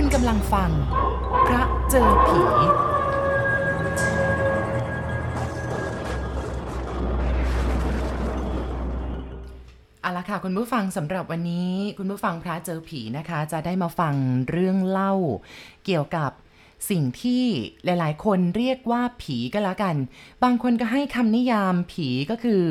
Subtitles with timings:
[0.00, 0.70] คุณกำลังฟัง
[1.48, 2.40] พระเจอผี
[10.00, 14.14] เอาละค่ะคุณผู้ฟังสำหรับวันนี้ คุณผู้ฟังพระเจอผีนะคะ จะได้มาฟัง
[14.50, 15.14] เรื่องเล่า
[15.84, 16.30] เกี่ยวกับ
[16.90, 17.44] สิ่งที่
[17.84, 19.96] หลาย ๆ คนเรียกว่าผีก็แล้วกัน
[20.44, 22.62] บางคนก็ให้คำนิยามผีก็คือ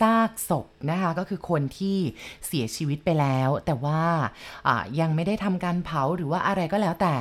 [0.00, 1.98] ซากศพนะคะ ก็คือคนที่
[2.46, 4.02] เสียชีวิตไปแล้ว แต่ว่า
[5.00, 7.14] ยังไม่ได้ทำการเผาหรือว่าอะไรก็แล้วแต่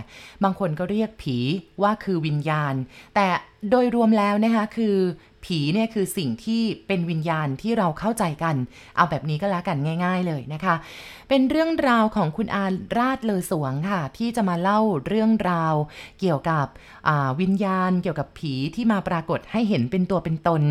[0.43, 1.37] บางคนก็เรียกผี
[1.81, 2.73] ว่าคือวิญญาณ
[3.15, 3.27] แต่
[3.69, 4.97] โดยรวมแล้วนะคะคือ
[5.45, 8.55] ผีเนี่ยคือสิ่งที่เป็นวิญญาณที่เราเข้าใจกัน
[8.95, 10.75] เอาแบบนี้ก็แล้วกันง่าย ๆเลยนะคะ
[11.29, 12.65] เป็นเรื่องราวของคุณอา
[12.97, 15.75] ราชเลอสวงค่ะ ที่จะมาเล่าเรื่องราว
[16.19, 16.67] เกี่ยวกับ
[17.41, 20.63] วิญญาณเกี่ยวกับผีที่มาปรากฏให้เห็นเป็นตัวเป็นตน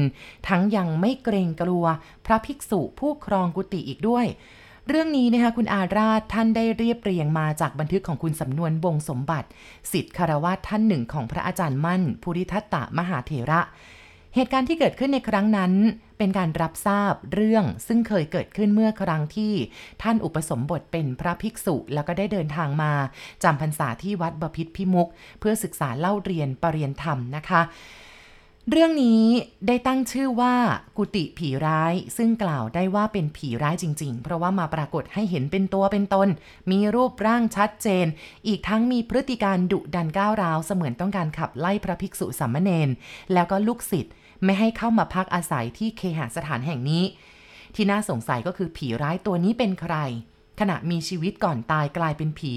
[0.48, 1.84] ทั้งยังไม่เกรงกลัว
[2.26, 4.26] พระภิกษุผู้ครองกุฏิอีกด้วย
[4.88, 9.48] เรื่องนี้นะคะคุณอาราชท่านได้เรียบเรียงมาจากบันทึกของคุณสำนวนวงสมบัติ
[9.92, 13.60] สิทธิคารวาสท่านหนึ่งของพระอาจารย์มั่น ภูริทัตตะมหาเถระ
[14.34, 15.72] เหตุการณ์ที่เกิดขึ้นในครั้งนั้น
[16.18, 19.52] เป็นการรับทราบเรื่องซึ่งเคยเกิดขึ้นเมื่อครั้งที่
[20.02, 22.92] ท่านอุปสมบทเป็นพระภิกษุ แล้วก็ได้เดินทางมา
[23.42, 25.08] จำพรรษาที่วัดบพิษพิมุก
[25.40, 27.62] เพื่อศึกษาเล่าเรียนปรริยนธรรมนะคะ
[28.70, 29.24] เรื่องนี้
[29.66, 30.54] ได้ตั้งชื่อว่า
[30.96, 36.28] กุฏิผีร้าย ซึ่งกล่าวได้ว่าเป็นผีร้ายจริง ๆ เพราะว่ามาปรากฏให้เห็นเป็นตัวเป็นตน
[36.70, 38.06] มีรูปร่างชัดเจน
[38.46, 42.88] อีกทั้งมีพฤติการดุดันก้าวร้าวเสมือนต้องการขับไล่พระภิกษุสามเณร
[43.32, 44.12] แล้วก็ลูกศิษย์
[44.44, 47.04] ไม่ให้เข้ามาพักอาศัยที่เคหสถานแห่งนี้
[47.74, 49.96] ที่น่าสงสัยก็คือผีร้ายตัวนี้เป็นใคร
[50.60, 52.54] ขณะมีชีวิตก่อนตายกลายเป็นผี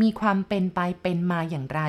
[0.00, 1.80] มีความเป็นไปเป็นมาอย่างไร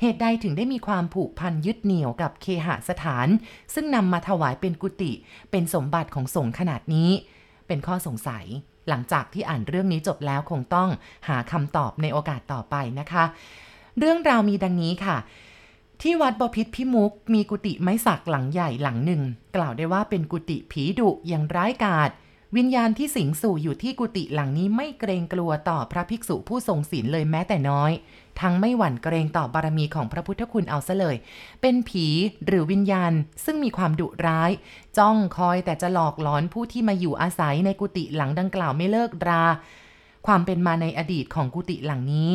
[0.00, 3.28] เหตุใดถึงได้มีความผูกพันยึดเหนี่ยวกับเคหสถาน
[3.74, 5.12] ซึ่งนำมาถวายเป็นกุฏิ
[5.50, 7.10] เป็นสมบัติของสงฆ์ขนาดนี้
[7.66, 8.44] เป็นข้อสงสัย
[8.88, 10.88] หลังจากที่อ่านเรื่องนี้จบแล้วคงต้อง
[11.28, 13.24] หาคำตอบในโอกาสต่อไปนะคะ
[13.98, 15.16] เรื่องราวมีดังนี้ค่ะ
[16.04, 19.22] ที่วัดบพิษพิมุกมีกุฏิไม้สักหลังใหญ่หลังหนึ่ง
[19.56, 22.10] กล่าวได้ว่าเป็นกุฏิผีดุอย่างร้ายกาจ
[22.56, 27.92] วิญญาณที่สิงสู่อยู่ที่กุฏิหลังนี้ไม่เกรงกลัวต่อพระภิกษุผู้ทรงศีลเลยแม้แต่น้อย
[28.40, 31.16] ทั้งไม่หวั่นเกรงต่อบารมีของพระพุทธคุณเอาซะเลย
[31.60, 32.06] เป็นผี
[32.46, 33.12] หรือวิญญาณ
[33.44, 34.50] ซึ่งมีความดุร้าย
[34.98, 39.44] จ้องคอยแต่จะหลอกหลอนผู้ที่มาอยู่อาศัยในกุฏิหลังดังกล่าวไม่เลิกรา
[40.26, 42.32] ความเป็นมาในอดีตของกุฏิหลังนี้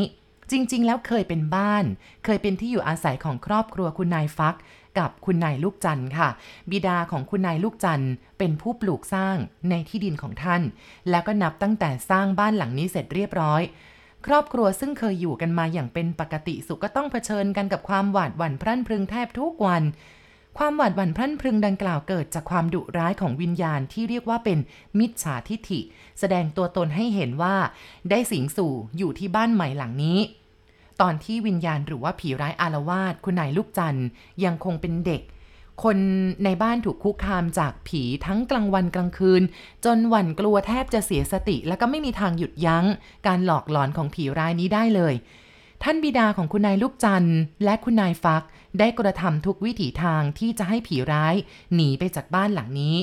[0.51, 1.85] จริง ๆ แล้วเคยเป็นบ้าน
[2.25, 4.55] เคยเป็นที่อยู่อาศัยของครอบครัวคุณนายฟัก
[4.99, 6.29] กับคุณนายลูกจันทร์ค่ะ
[6.71, 9.37] บิดาของคุณนายลูกจันทร์เป็นผู้ปลูกสร้าง
[9.69, 10.61] ในที่ดินของท่าน
[11.09, 13.61] แล้วก็นับตั้งแต่สร้างบ้านหลังนี้เสร็จเรียบร้อย
[14.25, 19.83] ครอบครัวซึ่งเคยอยู่กันมาอย่างเป็นปกติสุขก็ต้องเผชิญกันกับความหวาดหวั่นพรั่นพรึงแทบทุกวัน
[20.61, 24.57] ความหวาดหวั่นพรั่นพรึงดังกล่าวเกิดจากความดุร้ายของวิญญาณที่เรียกว่าเป็น
[24.99, 25.79] มิจฉาทิฐิ
[26.19, 27.55] แสดงตัวตนให้เห็นว่า
[28.09, 30.19] ได้สิงสู่อยู่ที่บ้านใหม่หลังนี้
[31.01, 33.99] ตอนที่วิญญาณหรือว่าผีร้ายอารวาสคุณนายลูกจัน
[34.43, 35.21] ยังคงเป็นเด็ก
[35.83, 35.97] คน
[36.43, 39.43] ในบ้านถูกคุกคามจากผีทั้งกลางวันกลางคืน
[39.85, 42.85] จนหวั่นกลัวแทบจะเสียสติ แล้วก็ไม่มีทางหยุดยั้ง
[43.27, 45.13] การหลอกหลอนของผีร้ายนี้ได้เลย
[45.83, 48.43] ท่านบิดาของคุณนายลูกจันทร์และคุณนายฟัก
[48.79, 51.35] ได้กระทำทุกวิถีทางที่จะให้ผีร้าย
[51.75, 52.95] หนีไปจากบ้านหลังนี้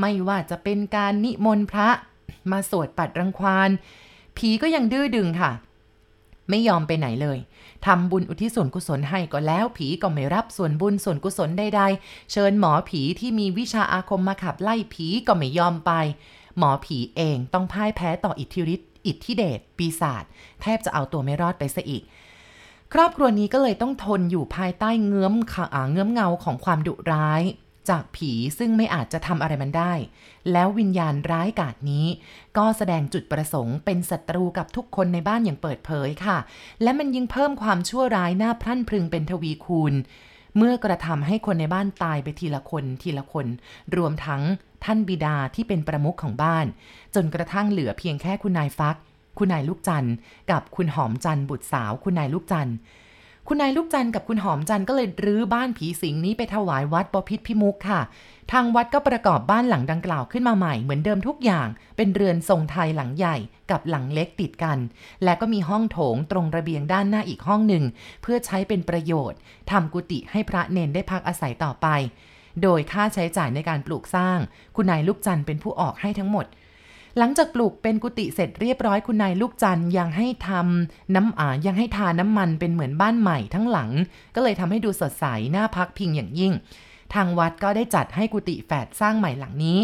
[0.00, 1.88] ไม่ว่าจะเป็นการนิมนต์พระ
[2.50, 3.70] มาสวดปัดรังควาน
[4.36, 5.52] ผีก็ยังดื้อดึงค่ะ
[6.50, 7.38] ไม่ยอมไปไหนเลย
[7.86, 15.92] ทำบุญอุทิศส่วนกุศลให้ก็แล้ว ผีก็ไม่รับส่วนบุญส่วนกุศลใดๆ เชิญหมอผีที่มีวิชาอาคมมาขับไล่ผีก็ไม่ยอมไป
[16.58, 20.24] หมอผีเองต้องพ่ายแพ้ต่ออิทธิฤทธิ อิทธิเดชปีศาจ
[20.62, 22.02] แทบจะเอาตัวไม่รอดไปซะอีก
[22.92, 27.42] ครอบครัวนี้ก็เลยต้องทนอยู่ภายใต้เงื้อมขาเงื้อมเงาของความดุร้าย
[27.90, 29.92] จากผีซึ่งไม่อาจจะทำอะไรมันได้
[30.52, 32.06] แล้ววิญญาณร้ายกาจนี้
[32.56, 36.38] ก็แสดงจุดประสงค์เป็นศัตรูกับทุกคนในบ้านอย่างเปิดเผยค่ะ
[36.82, 39.94] และมันยิ่งเพิ่มความชั่วร้ายหน้าพรั่นพรึงเป็นทวีคูณ
[40.56, 43.46] เมื่อกระทำให้คนในบ้านตายไปทีละคนทีละคน
[43.96, 44.42] รวมทั้ง
[44.84, 46.66] ท่านบิดาที่เป็นประมุขของบ้าน
[47.14, 48.96] จนกระทั่งเหลือเพียงแค่คุณนายฟัก
[49.38, 50.14] คุณนายลูกจันทร์
[50.50, 52.76] กับคุณหอมจันทร์บุตรสาว คุณนายลูกจันทร์
[53.48, 58.00] คุณนายลูกจันทร์กับคุณหอมจันทร์ก็เลยรื้อบ้านผีสิงนี้ไปถวายวัดบพิษพิมุกค่ะ
[58.52, 63.36] ทางวัดก็ประกอบบ้านหลังดังกล่าวขึ้นมาใหม่เหมือนเดิมทุกอย่าง เป็นเรือนทรงไทยหลังใหญ่
[63.70, 64.78] กับหลังเล็กติดกัน
[65.24, 67.84] และก็มีห้องโถงตรงระเบียงด้านหน้าอีกห้องหนึ่ง
[68.22, 69.38] เพื่อใช้เป็นประโยชน์
[69.70, 71.86] ทำกุฏิให้พระเนนได้พักอาศัยต่อไป
[72.62, 74.38] โดยค่าใช้จ่ายในการปลูกสร้าง
[74.76, 76.46] คุณนายลูกจันทร์เป็นผู้ออกให้ทั้งหมด
[77.18, 83.90] หลังจากปลูกเป็นกุฏิเสร็จเรียบร้อยคุณนายลูกจันยังให้ทำน้ำอ่ายังให้ทาน้ำมันเป็นเหมือนบ้านใหม่ทั้งหลัง
[84.34, 85.24] ก็เลยทำให้ดูสดใส
[85.56, 86.52] น่าพักพิงอย่างยิ่ง
[87.14, 89.80] ทางวัดก็ได้จัดให้กุฏิแฝดสร้างใหม่หลังนี้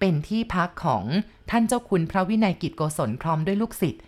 [0.00, 1.04] เป็นที่พักของ
[1.50, 4.02] ท่านเจ้าคุณพระวินัยกิจโกศลพร้อมด้วยลูกศิษย์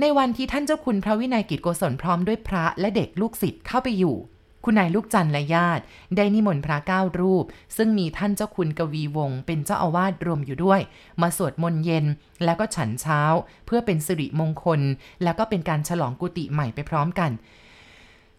[0.00, 4.16] ในวันที่ท่านเจ้าคุณพระวินัยกิจโกศลพร้อมด้วยพระและเด็กลูกศิษย์เข้าไปอยู่
[4.64, 5.82] คุณนายลูกจันและญาติ
[6.16, 7.44] ได้นิมนต์พระเก้ารูป
[7.76, 10.80] ซึ่งมีท่านเจ้าคุณกวีวงศ์เป็นเจ้าอาวาสรวมอยู่ด้วย
[11.20, 12.04] มาสวดมนต์เย็น
[12.44, 13.20] แล้วก็ฉันเช้า
[13.66, 14.80] เพื่อเป็นสิริมงคล
[15.22, 17.30] แล้วก็เป็นการฉลองกุฏิใหม่ไปพร้อมกัน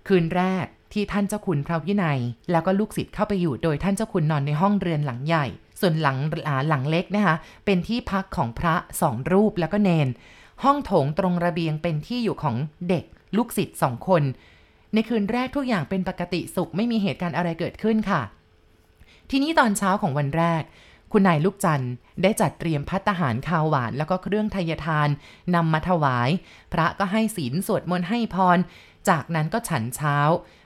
[0.07, 2.19] คืนแรกที่ท่านเจ้าคุณพระวินัย
[2.51, 5.45] แล้วก็ลูกศิษย์เข้าไปอยู่โดยท่านเจ้าคุณนอนในห้องเรือนหลังใหญ่
[5.79, 6.17] ส่วนหลัง
[6.69, 7.35] หลังเล็กนะคะ
[7.65, 10.07] เป็นที่พักของพระสองรูปแล้วก็เนน
[10.63, 12.55] ห้องโถงตรงระเบียงเป็นที่อยู่ของ
[12.89, 13.03] เด็ก
[13.37, 14.23] ลูกศิษย์สองคน
[14.95, 18.21] ในคืนแรกทุกอย่างเป็นปกติสุขไม่มีเหตุการณ์อะไรเกิดขึ้นค่ะ
[19.29, 20.63] ทีนี้ตอนเช้าของวันแรก
[21.11, 21.93] คุณนายลูกจันทร์
[22.23, 25.09] ได้จัดเตรียมพัตหารข้าวหวานแล้วก็เครื่องทยทาน
[25.55, 26.29] นำมาถวาย
[26.73, 28.57] พระก็ให้ศีลสวดมนต์ให้พร
[29.09, 30.17] จากนั้นก็ฉันเช้า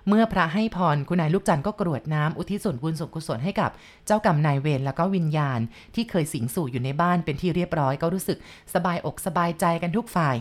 [0.07, 3.71] เมื่อพระให้พรคุณนายลูกจันทร์ก็กรวดน้ำอุทิศส่วนบุญส่วนกุศลให้กับ
[4.05, 5.59] เจ้ากรรมนายเวรแล้วก็วิญญาณ
[5.95, 8.37] ที่เคยสิงสู่อยู่ในบ้านเป็นที่เรียบร้อยก็รู้สึก
[8.73, 10.35] สบายอกสบายใจกันทุกฝ่าย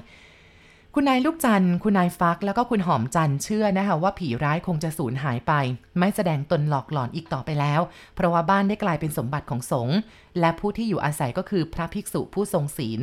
[0.95, 5.53] คุณนายลูกจันทร์คุณนายฟัก แล้วก็คุณหอมจันทร์เชื่อนะคะว่าผีร้ายคงจะสูญหายไป
[5.99, 7.81] ไม่แสดงตนหลอกหลอนอีกต่อไปแล้ว
[8.15, 9.97] เพราะว่าบ้านได้กลายเป็นสมบัติของสงฆ์
[10.41, 13.01] และผู้ที่อยู่อาศัยก็คือพระภิกษุผู้ทรงศีล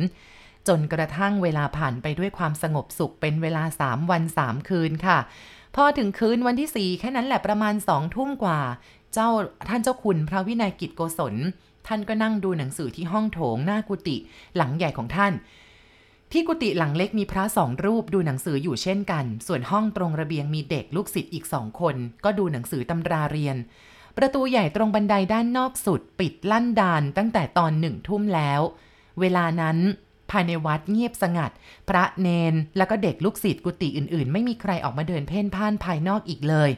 [0.68, 5.18] จนกระทั่งเวลาผ่านไปด้วยความสงบสุขเป็นเวลา 3 วัน 3 คืนค่ะ
[5.76, 8.60] พอถึงคืนวันที่ 4 แค่นั้นแหละประมาณสองทุ่มกว่า
[9.14, 9.28] เจ้า
[9.68, 11.34] ท่านเจ้าคุณพระวินัยกิจโกศล
[11.86, 14.16] ท่านก็นั่งดูหนังสือที่ห้องโถงหน้ากุฏิ
[14.56, 15.32] หลังใหญ่ของท่าน
[16.32, 23.56] ที่กุฏิหลังเล็กมีพระสองรูปดูหนังสืออยู่เช่นกัน ส่วนห้องตรงระเบียงมีเด็กลูกศิษย์อีกสองคน ก็ดูหนังสือตำราเรียน
[24.16, 28.60] ประตูใหญ่ตรงบันไดด้านนอกสุด ปิดลั่นดานตั้งแต่ตอนหนึ่งทุ่มแล้ว
[29.20, 29.78] เวลานั้น
[30.30, 31.50] ภายในวัดเงียบสงัด
[31.88, 36.70] พระเนน แล้วก็เด็กลูกศิษย์กุฏิอื่นๆ ไม่มีใครออกมาเดินเพ่นพ่านภายนอกอีกเลย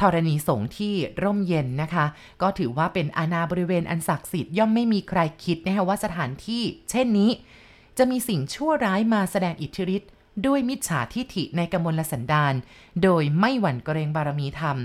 [0.00, 2.06] ธรณีสงฆ์ที่ร่มเย็นนะคะ
[2.42, 7.30] ก็ถือว่าเป็นอาณาบริเวณอันศักดิ์สิทธิ์ย่อมไม่มีใครคิดนะคะว่าสถานที่ เช่นนี้
[7.98, 10.10] จะมีสิ่งชั่วร้ายมาแสดงอิทธิฤทธิ์
[10.46, 12.54] ด้วยมิจฉาทิฐิในกมลสันดาน
[13.02, 14.76] โดยไม่หวั่นเกรงบารมีธรรม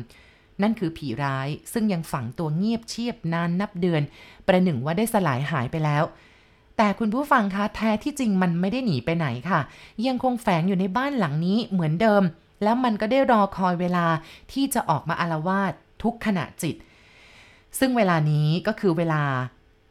[0.61, 4.01] นั่นคือผีร้ายซึ่งยังฝังตัวเงียบเชียบนานนับเดือน
[4.47, 6.03] ประหนึ่งว่าได้สลายหายไปแล้ว
[6.77, 9.59] แต่คุณผู้ฟังคะแท้ที่จริงมันไม่ได้หนีไปไหนค่ะ
[10.07, 12.23] ยังคงแฝงอยู่ในบ้านหลังนี้เหมือนเดิม
[12.63, 14.05] แล้วมันก็ได้รอคอยเวลา
[14.51, 15.73] ที่จะออกมาอารวาส
[16.03, 16.75] ทุกขณะจิต
[17.79, 19.23] ซึ่งเวลานี้ก็คือเวลา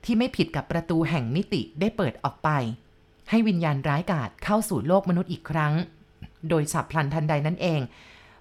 [0.04, 2.50] ที่ไม่ผิดกับประตูแห่งมิติได้เปิดออกไป
[3.30, 5.72] ให้วิญญาณร้ายกาจเข้าสู่โลกมนุษย์อีกครั้ง
[6.48, 7.80] โดยฉับพลันทันใดนั่นเอง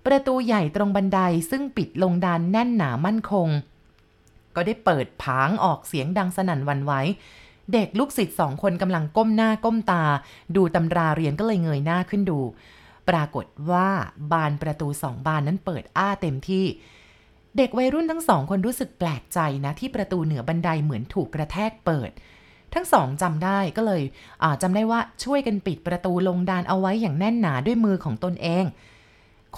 [0.06, 1.20] ประตูใหญ่ตรงบันได
[1.52, 3.48] ซึ่งปิดลงดานแน่นหนามั่นคง
[4.56, 6.94] ก็ได้เปิดผางออกเสียงดังสนั่นวันไหว
[7.74, 10.04] เด็กลูกศิษย์สองคนกำลังก้มหน้าก้มตา
[10.56, 12.40] ดูตำราเรียนก็เลยเงยหน้าขึ้นดู
[13.10, 13.90] ปรากฏว่า
[14.32, 16.66] บานประตูสองบานนั้นเปิดอ้าเต็มที่
[17.58, 22.12] เด็กวัยรุ่นทั้งสองคนรู้สึกแปลกใจนะที่ประตูเหนือบันไดเหมือนถูกกระแทกเปิด
[22.74, 24.04] ทั้งสองจำได้ก็เลย
[24.62, 28.66] จำได้ว่าช่วยกันปิดประตูลงดานเอาไว้อย่างแน่นหนาด้วยมือของตนเอง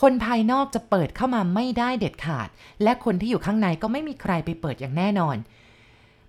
[0.02, 2.50] คนภายนอกจะเปิดเข้ามาไม่ได้เด็ดขาด
[2.84, 5.38] และคนที่อยู่ข้างในก็ไม่มีใครไปเปิดอย่างแน่นอน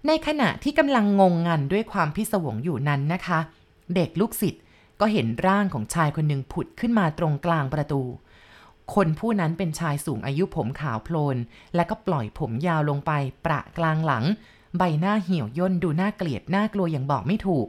[0.06, 3.40] ในขณะที่กำลังงงงันด้วยความพิศวงอยู่นั้นนะคะ
[3.94, 4.62] เด็กลูกศิษย์
[5.00, 8.02] ก็เห็นร่างของชายคนหนึ่งผุดขึ้นมาตรงกลางประตู
[8.94, 11.36] คนผู้นั้นเป็นชายสูงอายุผมขาวโพลน
[11.74, 13.12] และก็ปล่อยผมยาวลงไป
[13.46, 14.24] ประกลางหลัง
[14.78, 17.66] ใบหน้าเหี่ยวย่นดูน่าเกลียดน่ากลัวอย่างบอกไม่ถูก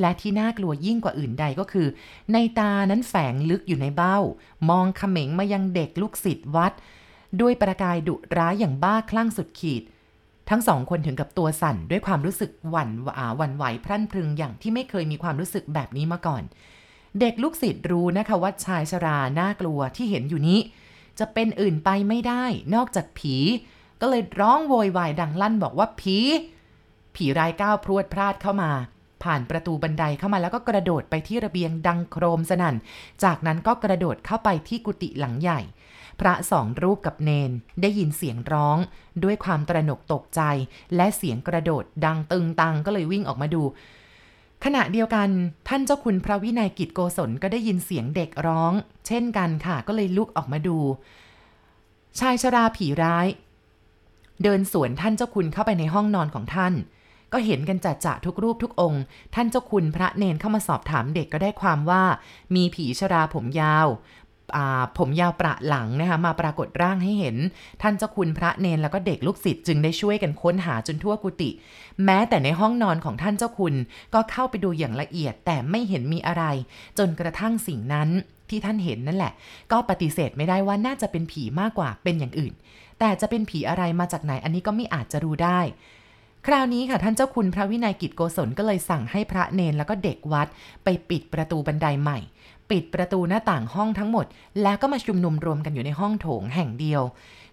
[0.00, 1.86] และที่น่ากลัวยิ่งกว่าอื่นใดก็คือ
[2.32, 4.16] ในตานั้นแฝงลึกอยู่ในเบ้า
[4.70, 6.72] มองเขม็งมายังเด็กลูกศิษย์วัด
[7.40, 9.82] ด้วยประกายดุร้ายอย่างบ้าคลั่งสุดขีด
[10.50, 16.42] ทั้งสองคนถึงกับตัวสั่นด้วยความรู้สึกหวั่นหวาหวั่นไหวพรั่นพรึงอย่างที่ไม่เคยมีความรู้สึกแบบนี้มาก่อน
[17.20, 20.60] เด็กลูกศิษย์รู้นะคะว่าชายชราน่ากลัวที่เห็นอยู่นี้
[21.18, 22.44] จะเป็นอื่นไปไม่ได้
[22.74, 23.36] นอกจากผี
[24.02, 26.18] ก็เลยร้องโวยวายดังลั่นบอกว่าผี
[27.14, 28.70] ผีรายก้าวพรวดพลาดเข้ามา
[29.22, 32.76] ผ่านประตูบันไดเข้ามาแล้วก็กระโดดไปที่ระเบียงดังโครมสนั่น
[33.24, 35.60] จากนั้นก็กระโดดเข้าไปที่กุฏิหลังใหญ่
[36.20, 37.50] พระสองรูปกับเนน
[37.82, 38.78] ได้ยินเสียงร้อง
[39.24, 40.40] ด้วยความตระหนกตกใจ
[40.96, 43.62] และเสียงกระโดดดังตึงตังก็เลยวิ่งออกมาดู
[44.64, 45.28] ขณะเดียวกัน
[45.68, 48.72] ท่านเจ้าคุณพระวินัยกิจโกศลก็ได้ยินเสียงเด็กร้อง
[49.06, 50.78] เช่นกันค่ะก็เลยลุกออกมาดู
[52.20, 53.26] ชายชราผีร้าย
[54.42, 56.74] เดินสวนท่านเจ้าคุณเข้าไปในห้องนอนของท่าน
[57.32, 59.02] ก็เห็นกันจัดจะทุกรูปทุกองค์
[59.34, 62.02] ท่านเจ้าคุณพระเนนเข้ามาสอบถามเด็กก็ได้ความว่า
[62.54, 63.88] มีผีชราผมยาว
[64.98, 67.36] ผมยาวประหลังนะคะมาปรากฏร่างให้เห็น
[67.82, 71.50] ท่านเจ้าคุณพระเนนแล้วก็เด็กลูกศิษย์จึงได้ช่วยกันค้นหาจนทั่วกุฏิ
[72.04, 73.74] แม้แต่ในห้องนอนของท่านเจ้าคุณ
[74.14, 76.44] ก็เข้าไปดูอย่างละเอียดแต่ไม่เห็นมีอะไร
[76.98, 78.08] จนกระทั่งสิ่งนั้น
[78.50, 79.32] ที่ท่านเห็นนั่นแหละ
[79.72, 82.52] ก็ปฏิเสธไม่ได้ว่าน่าจะเป็นผีมากกว่าเป็นอย่างอื่น
[83.04, 85.60] แต่จะเป็นผีอะไรมาจากไหนอันนี้ก็ไม่อาจจะรู้ได้
[86.46, 90.48] คราวนี้ค่ะท่านเจ้าคุณพระวินัยกิจโกศลก็เลยสั่งให้พระเนนแล้วก็เด็กวัด
[90.84, 92.18] ไปปิดประตูบันไดใหม่
[92.70, 94.26] ปิดประตูหน้าต่างห้องทั้งหมด
[94.62, 97.02] แล้วก็มาชุมนุมรวมกันอยู่ในห้องโถงแห่งเดียว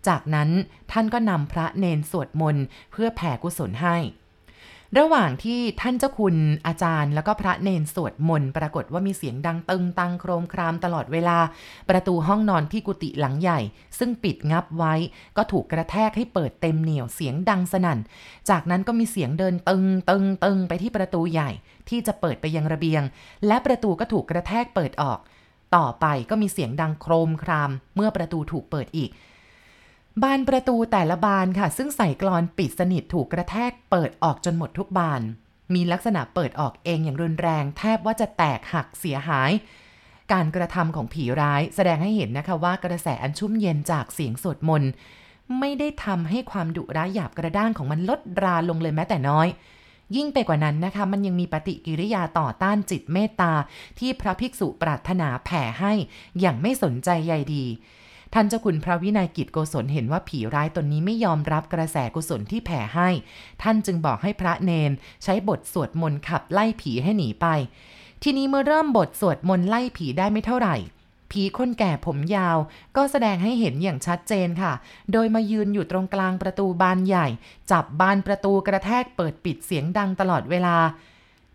[0.08, 0.50] จากนั้น
[0.92, 3.98] ท่านก็นำพระเนนสวดมนต์เพื่อแผ่กุศลให้
[4.98, 6.36] ระหว่างที่ท่านเจ้าคุณ
[6.68, 11.38] อาจารย์ แล้วก็พระเนนสวดมนต์ปรากฏว่ามีเสียงดังตึงตังโครมครามตลอดเวลา
[11.90, 13.60] ประตูห้องนอนที่กุฏิหลังใหญ่
[14.00, 14.94] ซึ่งปิดงับไว้
[15.38, 18.00] ก็ถูกกระแทกให้เปิดเต็มเหนียวเสียงดังสนั่น
[18.50, 21.50] จากนั้นก็มีเสียงเดินตึงตึงตึงไปที่ประตูใหญ่
[21.90, 23.04] ที่จะเปิดไปยังระเบียง
[23.48, 25.20] และประตูก็ถูกกระแทกเปิดออก
[25.76, 29.12] ต่อไปก็มีเสียงดังโครมคราม เมื่อประตูถูกเปิดอีก
[30.24, 35.22] บานประตูแต่ละบานค่ะ ซึ่งใส่กรอนปิดสนิทถูกกระแทกเปิดออกจนหมดทุกบาน
[35.74, 39.52] มีลักษณะเปิดออกเองอย่างรุนแรง แทบว่าจะแตกหักเสียหาย
[40.32, 44.92] การกระทำของผีร้ายแสดงให้เห็นนะคะว่ากระแสอันชุ่มเย็นจากเสียงสวดมนต์
[45.60, 49.48] ไม่ได้ทำให้ความดุร้ายหยาบกระด้างของมันลดราลงเลยแม้แต่น้อย
[50.16, 53.54] ยิ่งไปกว่านั้นนะคะ มันยังมีปฏิกิริยาต่อต้านจิตเมตตา
[54.00, 55.94] ที่พระภิกษุปรารถนาแผ่ให้
[56.40, 57.66] อย่างไม่สนใจใยดี
[58.34, 63.10] ท่านเจ้าคุณพระวินัยกิจโกศลเห็นว่าผีร้ายตนนี้ไม่ยอมรับกระแสกุศลที่แผ่ให้
[63.62, 64.92] ท่านจึงบอกให้พระเนน
[65.24, 67.48] ใช้บทสวดมนต์ขับไล่ผีให้หนีไป
[68.24, 70.76] ทีนี้เมื่อเริ่มบทสวดมนต์ไล่ผีได้ไม่เท่าไหร่
[71.32, 72.58] ผีคนแก่ผมยาว
[72.96, 74.74] ก็แสดงให้เห็นอย่างชัดเจนค่ะ
[75.12, 77.28] โดยมายืนอยู่ตรงกลางประตูบานใหญ่
[77.72, 80.78] จับบานประตูกระแทกเปิดปิดเสียงดังตลอดเวลา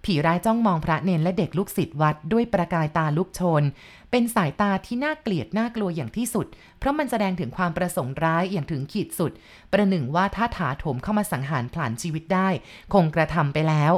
[0.04, 3.62] ผีร้ายจ้องมองพระเนนและเด็กลูกศิษย์วัดด้วยประกายตาลุกโชน
[4.10, 6.46] เป็นสายตาที่น่าเกลียดน่ากลัวอย่างที่สุด
[6.78, 9.32] เพราะมันแสดงถึงความประสงค์ร้ายอย่างถึงขีดสุด
[9.72, 12.48] ประหนึ่งว่าถ้าถาโถมเข้ามาสังหารผลาญชีวิตได้
[12.92, 13.92] คงกระทำไปแล้ว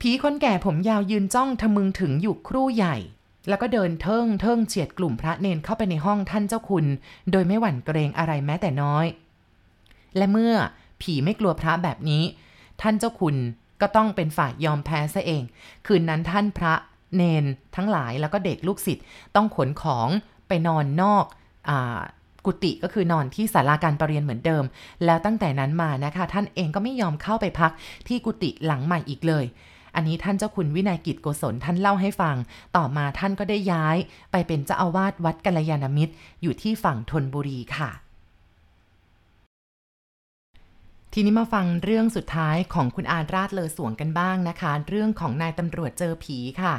[0.00, 2.96] ผีคนแก่ผมยาวยืนจ้องทะมึงถึงอยู่ครู่ใหญ่
[3.48, 6.86] แล้วก็เดินเทิงเทิงเฉียดกลุ่มพระเนนเข้าไปในห้องท่านเจ้าคุณ
[7.30, 9.06] โดยไม่หวั่นเกรงอะไรแม้แต่น้อย
[10.16, 10.54] และเมื่อ
[11.02, 12.22] ผีไม่กลัวพระแบบนี้
[12.80, 13.36] ท่านเจ้าคุณ
[13.82, 15.42] ก็ต้องเป็นฝ่ายยอมแพ้ซะเอง
[15.86, 16.74] คืนนั้นท่านพระ
[17.16, 17.44] เนน
[17.76, 19.04] ทั้งหลายแล้วก็เด็กลูกศิษย์
[19.36, 20.08] ต้องขนของ
[20.48, 21.24] ไปนอนนอก
[21.68, 21.70] อ
[22.46, 24.64] กุฏิก็คือนอนที่ศาลาการประเรียนเหมือนเดิม
[25.04, 27.72] แล้วตั้งแต่นั้นมานะคะ ท่านเองก็ไม่ยอมเข้าไปพัก
[28.08, 29.44] ที่กุฏิหลังใหม่อีกเลย
[29.94, 32.36] อันนี้ท่านเจ้าคุณวินัยกิจโกศลท่านเล่าให้ฟัง
[32.76, 33.96] ต่อมาท่านก็ได้ย้าย
[34.32, 36.12] ไปเป็นเจ้าอาวาสวัดกัลยาณมิตร
[36.42, 37.90] อยู่ที่ฝั่งธนบุรีค่ะ
[41.14, 46.74] ทีนี้มาฟังเรื่องสุดท้ายของคุณอาราดเลอสวงกันบ้างนะคะ เรื่องของนายตำรวจเจอผีค่ะ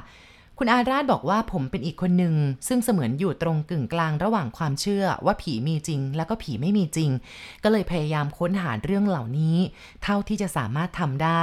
[0.65, 2.35] คุณอาราธบอกว่าผมเป็นอีกคนหนึ่ง
[2.67, 7.11] ซึ่งเสมือนอยู่ตรงกึ่งกลางระหว่างความเชื่อว่าผีมีจริง แล้วก็ผีไม่มีจริง
[7.63, 9.57] ก็เลยพยายามค้นหาเรื่องเหล่านี้
[10.03, 11.41] เท่าที่จะสามารถทำได้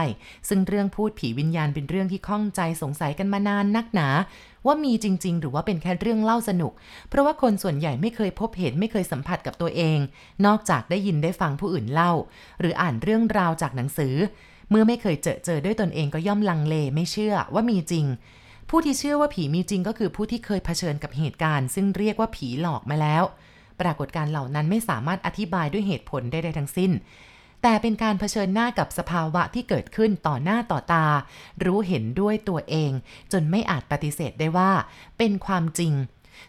[0.49, 4.09] ซึ่งเรื่องพูดผีวิญญาณเป็นเรื่องที่ข้องใจสงสัยกันมานานนักหนา
[4.67, 6.73] ว่ามีจริง ๆ หรือว่าเป็นแค่เรื่องเล่าสนุก
[7.09, 9.99] เพราะว่าคนส่วนใหญ่ไม่เคยพบเห็นไม่เคยสัมผัสกับตัวเอง
[10.47, 12.13] นอกจากได้ยินได้ฟังผู้อื่นเล่า
[12.61, 14.15] หรืออ่านเรื่องราวจากหนังสือ
[14.71, 18.07] เมื่อไม่เคยเจอเจอด้วยตนเองก็ย่อมลังเลไม่เชื่อว่ามีจริง
[18.73, 23.23] ผู้ที่เชื่อว่าผีมีจริงก็คือผู้ที่เคยเผชิญกับเหตุการณ์ ซึ่งเรียกว่าผีหลอกมาแล้ว
[23.81, 26.91] ปรากฏการเหล่านั้นไม่สามารถอธิบายด้วยเหตุผลใดๆทั้งสิ้น
[27.63, 31.07] แต่เป็นการเผชิญหน้ากับสภาวะที่เกิดขึ้นต่อหน้าต่อตา
[31.65, 32.93] รู้เห็นด้วยตัวเอง
[33.33, 34.71] จนไม่อาจปฏิเสธได้ว่า
[35.19, 35.93] เป็นความจริง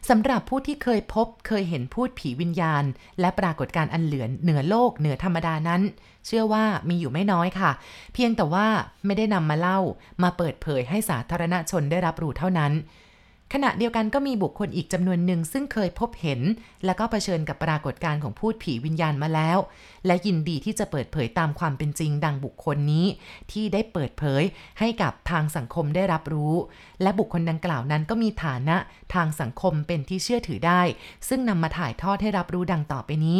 [0.10, 2.84] สำหรับผู้ที่เคยพบเคยเห็นพูดผีวิญญาณ
[3.20, 5.82] และปรากฏการอันเหลือเหนือโลกเหนือธรรมดานั้น
[6.26, 7.72] เชื่อว่ามีอยู่ไม่น้อยค่ะ
[8.14, 8.68] เพียงแต่ว่า
[9.06, 9.80] ไม่ได้นำมาเล่า
[10.24, 12.72] มาเปิดเผยให้สาธารณชนได้รับรู้เท่านั้น
[13.54, 16.42] ขณะเดียวกันก็มีบุคคลอีกจำนวนหนึ่งซึ่งเคยพบเห็น
[16.86, 19.58] และก็เผชิญกับปรากฏการณ์ของพูดผีวิญญาณมาแล้ว
[20.06, 23.06] และยินดีที่จะเปิดเผยตามความเป็นจริงดังบุคคลนี้
[23.52, 24.44] ที่ได้เปิดเผย
[24.80, 26.56] ให้กับทางสังคมได้รับรู้
[27.02, 28.78] และบุคคลดังกล่าวนั้นก็มีฐานะ
[29.14, 30.82] ทางสังคมเป็นที่เชื่อถือได้
[31.28, 33.40] ซึ่งนำมาถ่ายทอดให้รับรู้ดังต่อไปนี้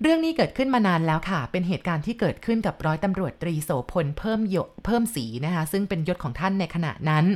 [0.00, 7.26] เรื่องนี้เกิดขึ้นมานานแล้วค่ะ เป็นเหตุการณ์ที่เกิดขึ้นกับร้อยตำรวจตรีโสพลเพิ่มยเพิ่มสีนะคะ ซึ่งเป็นยศของท่านในขณะนั้น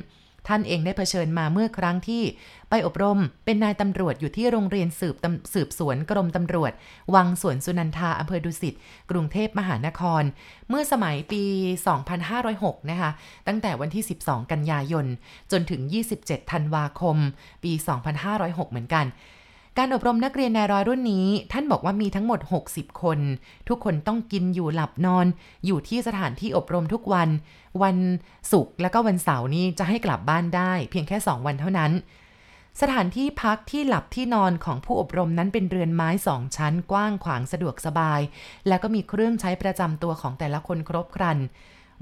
[0.48, 2.22] ท่านเองได้เผชิญมาเมื่อครั้งที่
[2.70, 5.16] ไปอบรมเป็นนายตำรวจอยู่ที่โรงเรียนสืบ
[5.54, 6.72] สืบสวนกรมตำรวจ
[7.14, 8.74] วังสวนสุนันทาอำเภอดุสิต
[9.10, 10.22] กรุงเทพมหานคร
[10.68, 11.42] เมื่อสมัยปี
[12.16, 13.10] 2506 นะคะ
[13.46, 15.06] ตั้งแต่วันที่ 12 กันยายน
[15.52, 15.80] จนถึง
[16.16, 17.16] 27 ธันวาคม
[17.64, 17.72] ปี
[18.22, 19.06] 2506 เหมือนกัน
[19.78, 22.40] การอบรมนักเรียนนายร้อยรุ่นนี้ ท่านบอกว่ามีทั้งหมด
[22.70, 23.18] 60 คน
[23.68, 25.26] ทุกคนต้องกินอยู่หลับนอน
[25.66, 27.28] อยู่ที่สถานที่อบรมทุกวัน
[27.82, 27.96] วัน
[28.52, 31.92] ศุกร์และก็วันเสาร์นี้จะให้กลับบ้านได้ เพียงแค่ 2 วันเท่านั้น
[32.80, 38.20] สถานที่พักที่หลับที่นอนของผู้อบรมนั้นเป็นเรือนไม้สองชั้น กว้างขวางสะดวกสบาย
[38.68, 41.38] และก็มีเครื่องใช้ประจำตัวของแต่ละคนครบครัน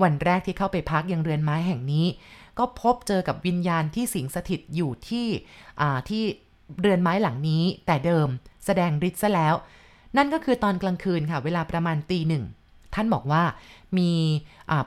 [0.03, 2.07] วันแรกที่เข้าไปพักยังเรือนไม้แห่งนี้
[2.59, 5.27] ก็พบเจอกับวิญญาณที่สิงสถิตอยู่ที่
[6.11, 6.25] ที่
[6.81, 8.29] เรือนไม้หลังนี้ แต่เดิม
[8.65, 9.55] แสดงฤทธิ์ซะแล้ว
[10.17, 12.45] นั่นก็คือตอนกลางคืนค่ะ เวลาประมาณตีหนึ่ง
[12.95, 13.43] ท่านบอกว่า
[13.99, 14.13] มี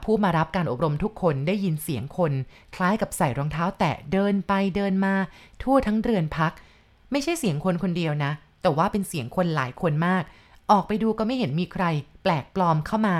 [0.04, 2.32] ผู้มารับการอบรมทุกคนได้ยินเสียงคน
[2.74, 5.14] คล้ายกับใส่รองเท้าแตะเดินไปเดินมา
[5.62, 6.52] ทั่วทั้งเรือนพัก
[7.12, 10.22] ไม่ใช่เสียงคนคนเดียวนะ แต่ว่าเป็นเสียงคนหลายคนมาก
[10.70, 11.84] ออกไปดูก็ไม่เห็นมีใคร
[12.22, 13.16] แปลกปลอมเข้ามา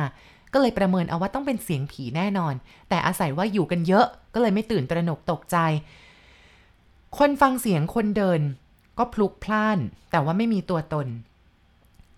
[0.53, 2.55] ก็เลยประเมินเอาว่าต้องเป็นเสียงผีแน่นอน
[2.89, 5.57] แต่อาศัยว่าอยู่กันเยอะก็เลยไม่ตื่นตระหนกตกใจ
[7.19, 8.41] คนฟังเสียงคนเดิน
[8.99, 9.79] ก็พลุกพล่าน
[10.11, 11.07] แต่ว่าไม่มีตัวตน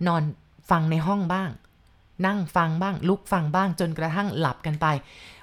[0.07, 0.23] นอน
[0.69, 1.49] ฟังในห้องบ้าง
[2.25, 4.87] นั่งฟังบ้าง ลุกฟังบ้างจนกระทั่งหลับกันไป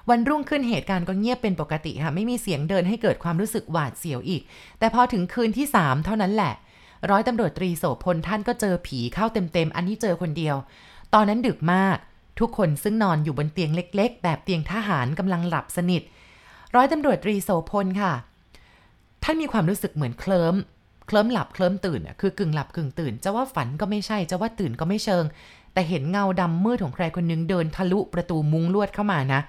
[0.09, 4.41] วันรุ่งขึ้นเหตุการณ์ก็เงียบเป็นปกติค่ะ ไม่มีเสียงเดินให้เกิดความรู้สึกหวาดเสียวอีก
[4.79, 6.53] แต่พอถึงคืนที่สามเท่านั้นแหละ
[7.09, 10.55] ร้อยตำรวจตรีโสพลท่านก็เจอผีเข้าเต็มๆ อันนี้เจอคนเดียว
[11.13, 11.97] ตอนนั้นดึกมาก
[12.39, 16.01] ทุกคนซึ่งนอนอยู่บนเตียงเล็ก ๆ แบบเตียงทหารกำลังหลับสนิท
[16.75, 18.13] ร้อยตำรวจตรีโสพลค่ะ
[19.23, 20.55] ท่านมีความรู้สึกเหมือนเคลิ้ม
[21.07, 25.23] เคลิ้มหลับเคลิ้มตื่นคือกึ่งหลับกึ่งตื่น จะว่าฝันก็ไม่ใช่ จะว่าตื่นก็ไม่เชิง
[25.73, 29.41] แต่เห็นเงาดำมืดของใครคนนึงเดินทะลุประตูมุ้งลวดเข้ามานะ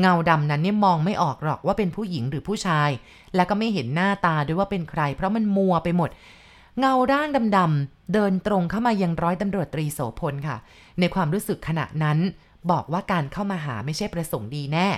[0.00, 2.90] เงาดำนั้นเนี่ยมองไม่ออกหรอกว่าเป็นผู้หญิงหรือผู้ชาย
[3.34, 6.10] แล้วก็ไม่เห็นหน้าตาด้วยว่าเป็นใคร เพราะมันมัวไปหมด
[6.80, 10.56] เงาร่างดำๆเดินตรงเข้ามายังร้อยตำรวจตรีโสพลค่ะ
[11.00, 12.18] ในความรู้สึกขณะนั้น
[12.70, 14.88] บอกว่าการเข้ามาหาไม่ใช่ประสงค์ดีแน่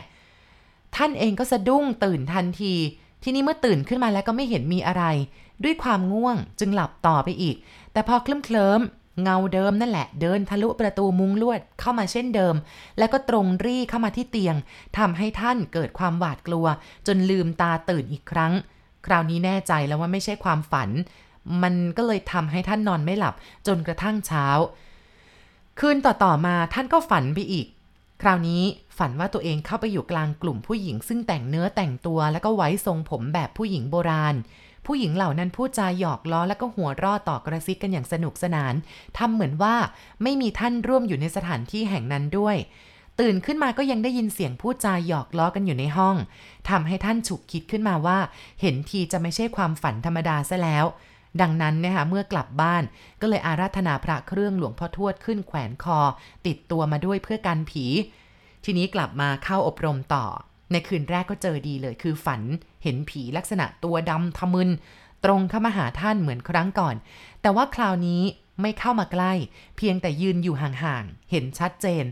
[0.96, 2.74] ท่านเองก็สะดุ้งตื่นทันที
[3.22, 5.04] ที่นี้เมื่อตื่นขึ้นมาแล้วก็ไม่เห็นมีอะไร
[5.64, 7.56] ด้วยความง่วงจึงหลับต่อไปอีก
[7.92, 8.80] แต่พอเคลิ้มเคลิ้ม
[9.22, 12.54] เงาเดิมนั่นแหละ เดินทะลุประตูมุ้งลวดเข้ามาเช่นเดิม
[12.98, 14.56] แล้วก็ตรงรี่เข้ามาที่เตียง
[14.98, 16.66] ทำให้ท่านเกิดความหวาดกลัว
[17.06, 18.52] จนลืมตาตื่นอีกครั้ง
[19.06, 20.90] คราวนี้แน่ใจแล้วว่าไม่ใช่ความฝัน
[21.62, 23.34] มันก็เลยทำให้ท่านนอนไม่หลับ
[23.66, 24.46] จนกระทั่งเช้า
[25.80, 27.66] คืนต่อๆมาท่านก็ฝันไปอีก
[28.22, 28.62] คราวนี้
[28.98, 34.34] ฝันว่าตัวเองเข้าไปอยู่กลางกลุ่มผู้หญิงซึ่งแต่งเนื้อแต่งตัวแล้วก็ไว้ทรงผมแบบผู้หญิงโบราณ
[34.86, 38.74] ผู้หญิงเหล่านั้นพูดจาหยอกล้อแล้วก็หัวรอต่อกระซิกกันอย่างสนุกสนาน
[39.18, 39.74] ทำเหมือนว่า
[40.22, 42.56] ไม่มีท่านร่วมอยู่ในสถานที่แห่งนั้นด้วย
[43.20, 46.16] ตื่นขึ้นมาก็ยังได้ยินเสียงพูดจาหยอกล้อกันอยู่ในห้อง
[46.70, 48.18] ทำให้ท่านฉุกคิดขึ้นมาว่า
[48.60, 50.84] เห็นทีจะไม่ใช่ความฝันธรรมดาซะแล้ว
[51.40, 52.82] ดังนั้นนะคะเมื่อกลับบ้าน
[53.20, 55.98] ก็เลยอาราธนาพระเครื่องหลวงพ่อทวดขึ้นแขวนคอ
[56.46, 57.84] ติดตัวมาด้วยเพื่อกันผี
[58.64, 60.26] ทีนี้กลับมาเข้าอบรมต่อ
[60.72, 62.42] ในคืนแรกก็เจอดีเลย คือฝัน
[62.82, 64.70] เห็นผีลักษณะตัวดำทะมึน
[65.24, 66.96] ตรงเข้ามาหาท่านเหมือนครั้งก่อน
[67.42, 68.22] แต่ว่าคราวนี้
[68.62, 69.32] ไม่เข้ามาใกล้
[69.76, 72.04] เพียงแต่ยืนอยู่ห่างๆ เห็นชัดเจน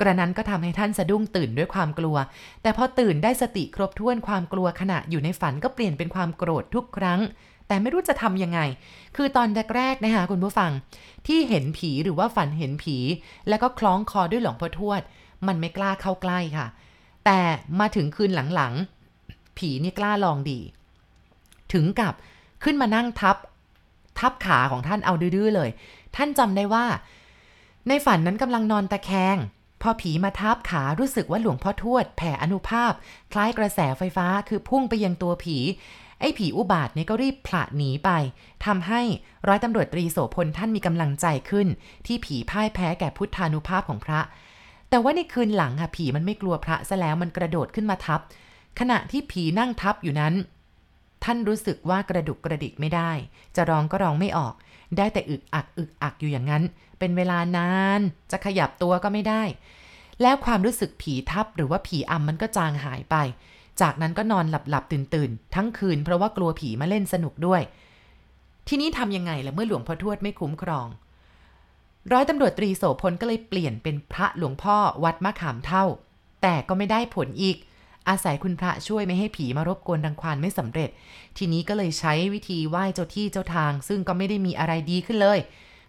[0.00, 2.16] กระนั้นก็ทำให้ท่านสะดุ้งตื่นด้วยความกลัว
[2.62, 7.20] แต่พอตื่นได้สติครบถ้วนความกลัวขณะอยู่ในฝันก็เปลี่ยนเป็นความโกรธทุกครั้ง
[7.68, 8.60] แต่ไม่รู้จะทำยังไง
[9.16, 10.70] คือตอนแรกๆนะคะคุณผู้ฟัง
[11.26, 12.96] ที่เห็นผีหรือว่าฝันเห็นผี
[13.48, 15.02] แล้วก็คล้องคอด้วยหลวงพ่อทวด
[15.46, 16.66] มันไม่กล้าเข้าใกล้ค่ะ
[17.24, 17.40] แต่
[17.80, 20.60] มาถึงคืนหลังๆ ผีนี่กล้าลองดี
[21.72, 22.14] ถึงกับ
[22.64, 23.36] ขึ้นมานั่งทับ
[24.18, 25.70] ทับขาของท่านเอาดื้อเลย
[26.16, 26.86] ท่านจำได้ว่า
[27.88, 29.36] ในฝันนั้นกำลังนอนตะแคง
[29.82, 32.92] พอผีมาทับขารู้สึกว่าหลวงพ่อทวด แผ่อนุภาพ
[33.32, 35.56] คล้ายกระแสไฟฟ้าคือพุ่งไปยังตัวผี
[36.20, 38.10] ไอ้ผีอุบาทนี่ก็รีบผละหนีไป
[38.66, 39.00] ทำให้
[39.48, 41.66] ร้อยตำรวจตรีโสพลท่านมีกำลังใจขึ้น
[42.06, 44.20] ที่ผีพ่ายแพ้แก่พุทธานุภาพของพระ
[44.90, 48.20] แต่ว่าในคืนหลังค่ะผีมันไม่กลัวพระซะแล้วมันกระโดดขึ้นมาทับ
[48.78, 50.34] ขณะที่ผีนั่งทับอยู่นั้น
[51.24, 53.10] ท่านรู้สึกว่ากระดุกกระดิกไม่ได้
[53.56, 54.54] จะร้องก็ร้องไม่ออก
[54.96, 56.62] ได้แต่อึกอักอึกอักอยู่อย่างนั้น
[56.98, 58.00] เป็นเวลานาน
[58.30, 59.42] จะขยับตัวก็ไม่ได้
[60.22, 63.16] แล้วความรู้สึกผีทับหรือว่าผีอำมันก็จางหายไป
[63.80, 67.62] จากนั้นก็นอนหลับหลับตื่นตื่นทั้งคืนเพราะว่ากลัวผีมาเล่นสนุกด้วย
[68.68, 70.86] ทีนี้ทำยังไงล่ะเมื่อหลวงพ่อทวดไม่คุ้มครอง
[72.12, 75.84] ร้อยตำรวจตรีโสพลก็เลยเปลี่ยนเป็นพระหลวงพ่อวัดมะขามเท่า
[76.42, 77.56] แต่ก็ไม่ได้ผลอีก
[78.08, 80.90] อาศัยคุณพระช่วยไม่ให้ผีมารบกวนรังควานไม่สำเร็จ
[81.36, 85.38] ทีนี้ก็เลยใช้วิธีไหว้เจ้าที่เจ้าทาง ซึ่งก็ไม่ได้มีอะไรดีขึ้นเลย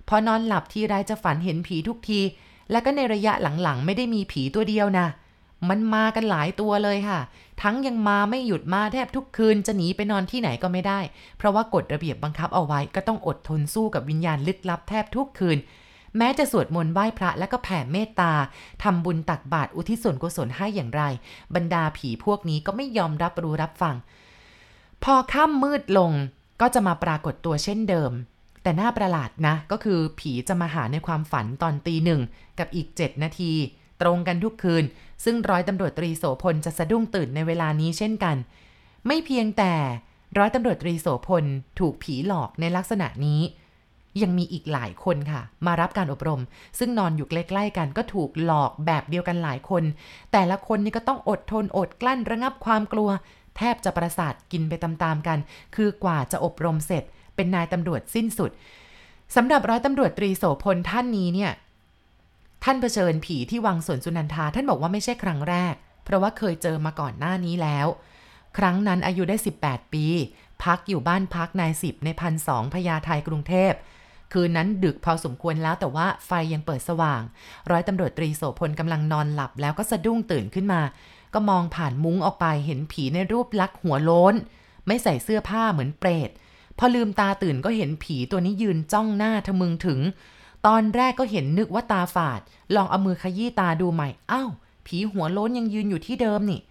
[0.07, 2.19] พอนอนหลับที่ไรจะฝันเห็นผีทุกที
[2.71, 5.07] และก็ในระยะหลังๆ ไม่ได้มีผีตัวเดียวนะ
[5.69, 7.19] มันมากันหลายตัวเลยค่ะ
[7.61, 10.99] ทั้งยังมาไม่หยุดมาแทบทุกคืนจะหนีไปนอนที่ไหนก็ไม่ได้
[11.37, 15.57] เพราะว่ากฎระเบียบบังคับเอาไว้ก็ต้องอดทนสู้กับวิญญาณลึกลับแทบทุกคืน
[16.17, 18.33] แม้จะสวดมนต์ไหว้พระและก็แผ่เมตตา
[18.83, 21.03] ทำบุญตักบาตรอุทิศส่วนกุศลให้อย่างไร
[21.55, 23.95] บรรดาผีพวกนี้ก็ไม่ยอมรับรู้รับฟัง
[25.03, 26.11] พอค่ำมืดลง
[26.61, 28.11] ก็จะมาปรากฏตัวเช่นเดิม
[28.63, 32.21] แต่น่าประหลาดนะ ก็คือผีจะมาหาในความฝันตอนตีหนึ่ง
[32.59, 33.53] กับอีกเจ็ดนาที
[34.01, 34.83] ตรงกันทุกคืน
[35.23, 38.37] ซึ่งร้อยตำรวจตรีโสพลจะสะดุ้งตื่นในเวลานี้เช่นกัน
[39.07, 39.73] ไม่เพียงแต่
[40.37, 41.45] ร้อยตำรวจตรีโสพล
[41.79, 43.41] ถูกผีหลอกในลักษณะนี้
[44.21, 46.41] ยังมีอีกหลายคนค่ะ มารับการอบรม
[46.79, 49.83] ซึ่งนอนอยู่ใกล้ๆกันก็ถูกหลอกแบบเดียวกันหลายคน
[50.31, 53.09] แต่ละคนนี่ก็ต้องอดทนอดกลั้นระงับความกลัว
[53.57, 55.39] แทบจะประสาทกินไปตามๆกัน
[55.75, 57.03] คือกว่าจะอบรมเสร็จ
[57.35, 58.51] เป็นนายตำรวจสิ้นสุด
[59.35, 61.51] สำหรับร้อยตำรวจตรีโสพลท่านนี้เนี่ย
[62.63, 65.73] ท่านเผชิญผีที่วังสวนสุนันทาท่านบอกว่าไม่ใช่ครั้งแรก
[66.05, 67.87] เพราะว่าเคยเจอมาก่อนหน้านี้แล้ว
[68.57, 70.05] ครั้งนั้นอายุได้ 18 ปี
[70.63, 73.71] พักอยู่บ้านพักนายสิบในพันสองพญาไทกรุงเทพ
[74.33, 77.21] คืนนั้นดึกพอสมควรแล้วแต่ว่าไฟยังเปิดสว่าง
[77.71, 80.81] ร้อยตำรวจตรีโสพลกำลังนอนหลับแล้วก็สะดุ้งตื่นขึ้นมา
[81.33, 84.35] ก็มองผ่านมุ้งออกไปเห็นผีในรูปลักษ์หัวโล้น
[84.87, 86.29] ไม่ใส่เสื้อผ้าเหมือนเปรต
[86.77, 89.99] พอลืมตาตื่นก็เห็นผีตัวนี้ยืนจ้องหน้าทะมึงถึง
[90.67, 92.41] ตอนแรกก็เห็นนึกว่าตาฝาด
[92.75, 94.49] ลองเอามือขยี้ตาดูใหม่ อ้าว
[94.85, 96.61] ผีหัวโล้นยังยืนอยู่ที่เดิมนี่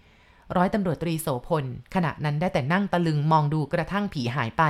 [0.55, 4.63] ร้อยตำรวจตรีโสพล ขณะนั้นได้แต่นั่งตะลึงมองดูกระทั่งผีหายไป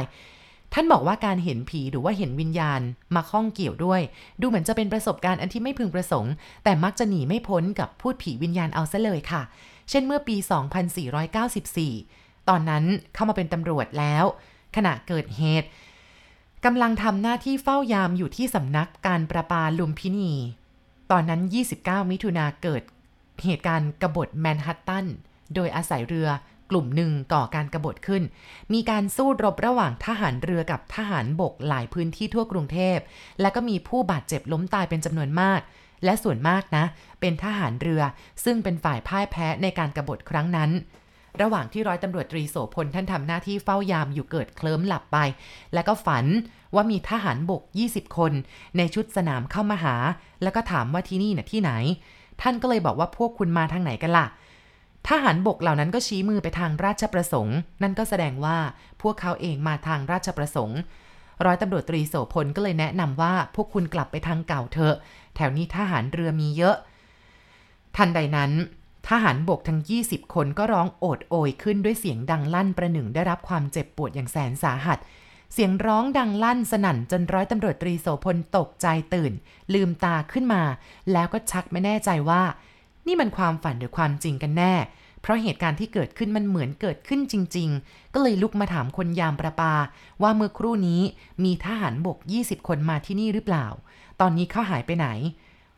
[0.73, 2.81] ท่านบอกว่าการเห็นผีหรือว่าเห็นวิญญาณ
[3.15, 4.01] มาข้องเกี่ยวด้วย
[4.41, 9.41] ดูเหมือนจะเป็นประสบการณ์อันที่ไม่พึงประสงค์ แต่มักจะหนีไม่พ้นกับพูดผีวิญญาณเอาซะเลยค่ะ
[9.89, 10.35] เช่นเมื่อปี
[11.61, 14.25] 2494 ตอนนั้นเข้ามาเป็นตำรวจแล้ว
[14.75, 15.67] ขณะเกิดเหตุ
[16.65, 20.31] กำลังทำหน้าที่เฝ้ายามอยู่ที่สำนักการประปาลุมพินี
[21.11, 21.41] ตอนนั้น
[21.77, 22.83] 29 มิถุนาเกิด
[23.43, 25.05] เหตุการณ์กบฏแมนฮัตตัน
[25.55, 26.29] โดยอาศัยเรือ
[26.69, 28.23] กลุ่มหนึ่งก่อการกรบฏขึ้น
[28.73, 32.97] มีการสู้รบระหว่างทหารเรือกับทหารบกหลายพื้นที่ทั่วกรุงเทพ
[33.41, 35.61] และก็มีผู้บาดเจ็บล้มตายเป็นจำนวนมาก
[36.03, 36.85] และส่วนมากนะ
[37.19, 38.01] เป็นทหารเรือ
[38.43, 40.69] ซึ่งเป็นฝ่ายพ่ายแพ้ในการกรบฏครั้งนั้น
[41.41, 45.17] ระหว่างที่ร้อยตำรวจตรีโสพลท่านทำหน้าที่เฝ้ายามอยู่เกิดเคลิ้มหลับไป
[45.73, 46.25] แล้วก็ฝัน
[46.75, 48.33] ว่ามีทหารบก 20 คน
[48.77, 49.95] ในชุดสนามเข้ามาหา
[50.43, 51.71] แล้วก็ถามว่าที่นี่น่ะที่ไหน
[52.41, 54.25] ท่านก็เลยบอกว่าพวกคุณมาทางไหนกันล่ะ
[55.07, 58.57] ทหารบกเหล่านั้นก็ชี้มือไปทางราชประสงค์ นั่นก็แสดงว่า
[59.01, 60.79] พวกเขาเองมาทางราชประสงค์
[61.45, 64.95] ร้อยตำรวจตรีโสพลก็เลยแนะนำว่าพวกคุณกลับไปทางเก่าเถอะ
[65.35, 66.75] แถวนี้ทหารเรือมีเยอะ
[67.95, 68.51] ทันใดนั้น
[69.07, 74.99] ทหารบกทั้ง 20 คนก็ร้องโอดโอยขึ้นด้วยเสียงดังลั่นประหนึ่งได้รับความเจ็บปวดอย่างแสนสาหัส
[75.53, 79.33] เสียงร้องดังลั่นสนั่นจนร้อยตำรวจตรีโสพลตกใจตื่น
[79.73, 80.63] ลืมตาขึ้นมา
[81.11, 82.41] แล้วก็ชักไม่แน่ใจว่า
[83.07, 84.73] นี่มันความฝันหรือความจริงกันแน่
[85.21, 89.73] เพราะเหตุการณ์ที่เกิดขึ้นมันเหมือนเกิดขึ้นจริง ๆ ก็เลยลุกมาถามคนยามประปา
[90.21, 91.01] ว่าเมื่อครู่นี้
[91.43, 93.67] มีทหารบก 20 คนมาที่นี่หรือเปล่า
[94.21, 95.07] ตอนนี้เขาหายไปไหน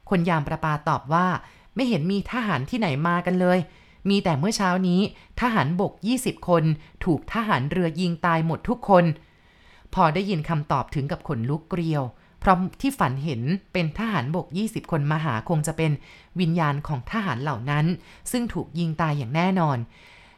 [0.10, 1.28] คนยามประปาตอบว่า
[1.76, 3.60] ไม่เห็นมีทหารที่ไหนมากันเลย
[4.10, 5.02] มีแต่เมื่อเช้านี้
[5.42, 6.64] ทหารบก 20 คน
[7.06, 9.06] ถูกทหารเรือยิงตายหมดทุกคน
[9.94, 12.04] พอได้ยินคำตอบถึงกับขนลุกเกลียว
[12.40, 13.42] เพราะที่ฝันเห็น
[13.74, 15.92] เป็นทหารบก 20 คนมาหาคงจะเป็น
[16.40, 17.86] วิญญาณของทหารเหล่านั้น
[18.32, 19.78] ซึ่งถูกยิงตายอย่างแน่นอน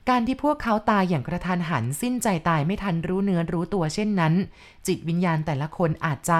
[0.09, 4.33] การที่พวกเขาตายอย่างกระทันหันสิ้นใจตายไม่ทันรู้เนื้อรู้ตัวเช่นนั้น
[4.87, 6.37] จิตวิญญาณแต่ละคนอาจจะ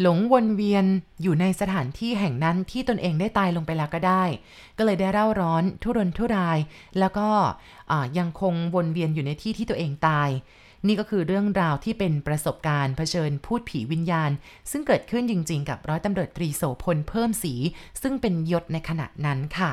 [0.00, 0.84] หลงวนเวียน
[1.22, 4.24] อยู่ในสถานที่แห่งนั้นที่ตนเองได้ตายลงไปแล้วก็ได้
[4.78, 6.58] ก็เลยได้เร่าร้อนทุรนทุราย
[6.98, 7.28] แล้วก็
[8.18, 10.30] ยังคงวนเวียนอยู่ในที่ที่ตัวเองตาย
[10.86, 14.30] นี่ก็คือเรื่องราวที่เป็นประสบการณ์เผชิญพูดผีวิญญาณ
[14.70, 17.54] ซึ่งเกิดขึ้นจริง ๆ กับร้อยตำรวจตรีโสพลเพิ่มสี
[18.02, 19.70] ซึ่งเป็นยศในขณะนั้นค่ะ